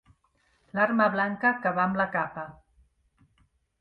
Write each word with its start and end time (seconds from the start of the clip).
L'arma 0.77 1.07
blanca 1.15 1.53
que 1.67 1.73
va 1.81 1.85
amb 1.89 1.99
la 2.03 2.09
capa. 2.17 2.47